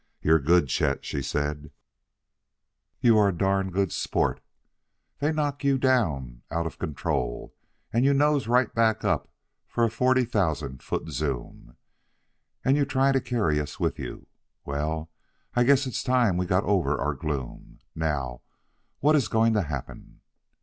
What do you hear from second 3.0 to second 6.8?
"you are a darn good sport. They knock you down out of